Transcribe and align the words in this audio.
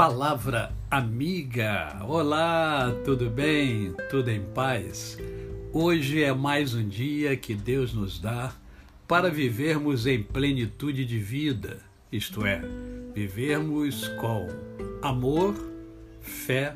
Palavra 0.00 0.72
amiga. 0.90 2.00
Olá, 2.08 2.90
tudo 3.04 3.28
bem? 3.28 3.94
Tudo 4.08 4.30
em 4.30 4.40
paz? 4.40 5.18
Hoje 5.74 6.22
é 6.22 6.32
mais 6.32 6.74
um 6.74 6.88
dia 6.88 7.36
que 7.36 7.54
Deus 7.54 7.92
nos 7.92 8.18
dá 8.18 8.50
para 9.06 9.28
vivermos 9.28 10.06
em 10.06 10.22
plenitude 10.22 11.04
de 11.04 11.18
vida, 11.18 11.80
isto 12.10 12.46
é, 12.46 12.62
vivermos 13.14 14.08
com 14.18 14.48
amor, 15.02 15.54
fé 16.22 16.74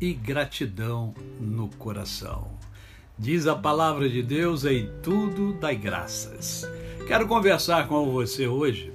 e 0.00 0.12
gratidão 0.12 1.14
no 1.40 1.68
coração. 1.68 2.50
Diz 3.16 3.46
a 3.46 3.54
palavra 3.54 4.08
de 4.08 4.20
Deus 4.20 4.64
em 4.64 4.90
tudo 5.00 5.52
dai 5.52 5.76
graças. 5.76 6.68
Quero 7.06 7.28
conversar 7.28 7.86
com 7.86 8.10
você 8.10 8.48
hoje 8.48 8.92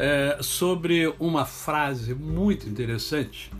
é, 0.00 0.38
sobre 0.40 1.14
uma 1.18 1.44
frase 1.44 2.14
muito 2.14 2.66
interessante 2.66 3.52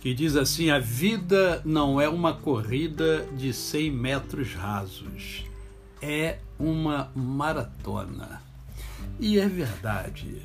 que 0.00 0.12
diz 0.12 0.36
assim: 0.36 0.70
A 0.70 0.78
vida 0.78 1.62
não 1.64 1.98
é 1.98 2.06
uma 2.08 2.34
corrida 2.34 3.26
de 3.34 3.54
100 3.54 3.90
metros 3.90 4.54
rasos, 4.54 5.46
é 6.02 6.38
uma 6.58 7.10
maratona. 7.16 8.42
E 9.18 9.38
é 9.38 9.48
verdade. 9.48 10.42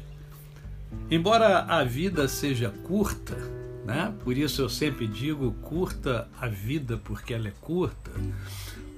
Embora 1.12 1.60
a 1.60 1.84
vida 1.84 2.28
seja 2.30 2.70
curta, 2.70 3.36
né? 3.86 4.14
por 4.24 4.38
isso 4.38 4.62
eu 4.62 4.70
sempre 4.70 5.08
digo 5.08 5.52
curta 5.62 6.28
a 6.40 6.48
vida 6.48 6.98
porque 7.04 7.34
ela 7.34 7.50
é 7.50 7.54
curta, 7.60 8.12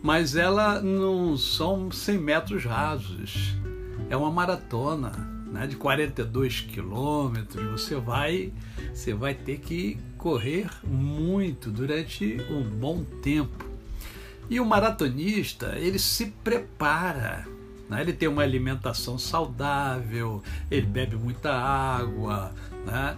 mas 0.03 0.35
ela 0.35 0.79
não 0.79 1.35
são 1.37 1.89
100 1.89 2.17
metros 2.19 2.65
rasos, 2.65 3.55
é 4.09 4.15
uma 4.15 4.29
maratona 4.29 5.34
né, 5.55 5.65
de 5.65 5.77
42 5.77 6.59
quilômetros, 6.59 7.81
você 7.81 7.95
vai, 7.95 8.51
você 8.93 9.13
vai 9.13 9.33
ter 9.33 9.59
que 9.59 9.97
correr 10.17 10.69
muito 10.83 11.71
durante 11.71 12.37
um 12.51 12.61
bom 12.61 13.05
tempo. 13.23 13.63
E 14.49 14.59
o 14.59 14.65
maratonista, 14.65 15.77
ele 15.77 15.97
se 15.97 16.25
prepara, 16.43 17.47
né? 17.89 18.01
ele 18.01 18.11
tem 18.11 18.27
uma 18.27 18.41
alimentação 18.41 19.17
saudável, 19.17 20.43
ele 20.69 20.85
bebe 20.85 21.15
muita 21.15 21.53
água, 21.53 22.51
né? 22.85 23.15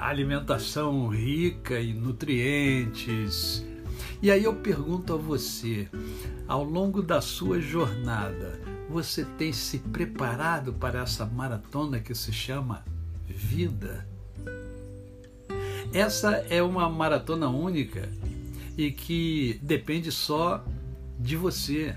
alimentação 0.00 1.08
rica 1.08 1.78
em 1.78 1.92
nutrientes. 1.92 3.62
E 4.22 4.30
aí 4.30 4.44
eu 4.44 4.54
pergunto 4.54 5.12
a 5.12 5.16
você, 5.18 5.88
ao 6.48 6.64
longo 6.64 7.02
da 7.02 7.20
sua 7.20 7.60
jornada, 7.60 8.73
você 8.94 9.24
tem 9.24 9.52
se 9.52 9.80
preparado 9.80 10.72
para 10.72 11.02
essa 11.02 11.26
maratona 11.26 11.98
que 11.98 12.14
se 12.14 12.32
chama 12.32 12.84
vida? 13.26 14.06
Essa 15.92 16.36
é 16.48 16.62
uma 16.62 16.88
maratona 16.88 17.48
única 17.48 18.08
e 18.78 18.92
que 18.92 19.58
depende 19.60 20.12
só 20.12 20.64
de 21.18 21.34
você. 21.34 21.96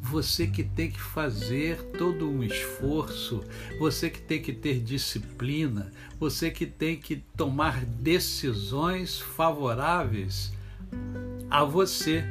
Você 0.00 0.46
que 0.46 0.64
tem 0.64 0.90
que 0.90 1.02
fazer 1.02 1.82
todo 1.98 2.26
um 2.26 2.42
esforço, 2.42 3.44
você 3.78 4.08
que 4.08 4.22
tem 4.22 4.40
que 4.40 4.54
ter 4.54 4.80
disciplina, 4.80 5.92
você 6.18 6.50
que 6.50 6.64
tem 6.64 6.96
que 6.96 7.16
tomar 7.36 7.84
decisões 7.84 9.20
favoráveis 9.20 10.50
a 11.50 11.62
você, 11.62 12.24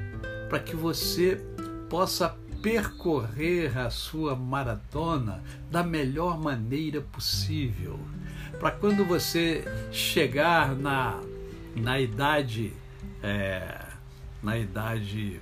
para 0.49 0.59
que 0.59 0.75
você 0.75 1.39
possa 1.87 2.40
percorrer 2.61 3.77
a 3.77 3.89
sua 3.89 4.35
maratona 4.35 5.43
da 5.69 5.83
melhor 5.83 6.39
maneira 6.39 7.01
possível. 7.01 7.99
Para 8.59 8.71
quando 8.71 9.03
você 9.03 9.63
chegar 9.91 10.75
na, 10.75 11.19
na 11.75 11.99
idade 11.99 12.73
é, 13.23 13.85
na 14.41 14.57
idade 14.57 15.39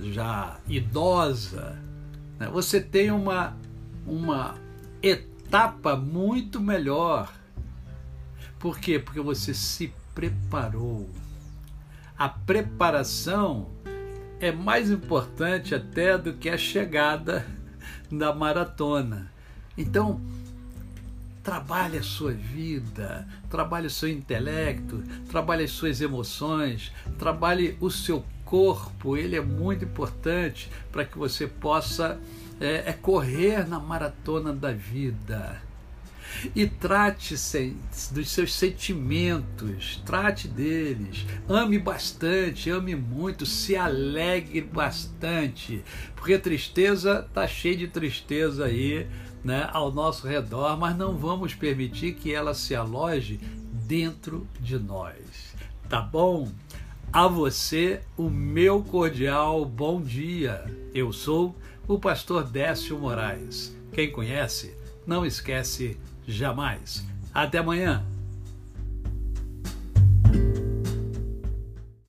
já 0.00 0.58
idosa, 0.66 1.78
né, 2.38 2.48
você 2.48 2.80
tem 2.80 3.10
uma, 3.10 3.56
uma 4.06 4.54
etapa 5.02 5.96
muito 5.96 6.60
melhor. 6.60 7.32
Por 8.58 8.78
quê? 8.78 8.98
Porque 8.98 9.20
você 9.20 9.52
se 9.52 9.92
preparou. 10.14 11.08
A 12.16 12.28
preparação 12.28 13.70
é 14.44 14.52
mais 14.52 14.90
importante 14.90 15.74
até 15.74 16.18
do 16.18 16.34
que 16.34 16.50
a 16.50 16.58
chegada 16.58 17.46
da 18.12 18.34
maratona. 18.34 19.32
Então, 19.76 20.20
trabalhe 21.42 21.96
a 21.96 22.02
sua 22.02 22.32
vida, 22.32 23.26
trabalhe 23.48 23.86
o 23.86 23.90
seu 23.90 24.08
intelecto, 24.08 25.02
trabalhe 25.30 25.64
as 25.64 25.70
suas 25.70 26.02
emoções, 26.02 26.92
trabalhe 27.18 27.76
o 27.80 27.90
seu 27.90 28.22
corpo, 28.44 29.16
ele 29.16 29.34
é 29.34 29.40
muito 29.40 29.86
importante 29.86 30.70
para 30.92 31.06
que 31.06 31.16
você 31.16 31.46
possa 31.46 32.20
é, 32.60 32.90
é 32.90 32.92
correr 32.92 33.66
na 33.66 33.80
maratona 33.80 34.52
da 34.52 34.72
vida 34.72 35.62
e 36.54 36.66
trate 36.66 37.34
dos 38.12 38.30
seus 38.30 38.54
sentimentos, 38.54 40.02
trate 40.04 40.48
deles, 40.48 41.26
ame 41.48 41.78
bastante, 41.78 42.70
ame 42.70 42.94
muito, 42.94 43.44
se 43.46 43.76
alegre 43.76 44.60
bastante, 44.60 45.82
porque 46.16 46.38
tristeza 46.38 47.24
está 47.28 47.46
cheia 47.46 47.76
de 47.76 47.88
tristeza 47.88 48.66
aí, 48.66 49.06
né, 49.44 49.68
ao 49.72 49.92
nosso 49.92 50.26
redor, 50.26 50.78
mas 50.78 50.96
não 50.96 51.16
vamos 51.16 51.54
permitir 51.54 52.14
que 52.14 52.32
ela 52.32 52.54
se 52.54 52.74
aloje 52.74 53.38
dentro 53.86 54.48
de 54.58 54.78
nós. 54.78 55.54
Tá 55.88 56.00
bom? 56.00 56.50
A 57.12 57.28
você 57.28 58.00
o 58.16 58.28
meu 58.28 58.82
cordial 58.82 59.64
bom 59.64 60.00
dia. 60.00 60.64
Eu 60.92 61.12
sou 61.12 61.54
o 61.86 61.98
pastor 61.98 62.44
Décio 62.44 62.98
Moraes. 62.98 63.76
Quem 63.92 64.10
conhece, 64.10 64.74
não 65.06 65.24
esquece 65.24 65.96
jamais. 66.26 67.04
Até 67.32 67.58
amanhã. 67.58 68.02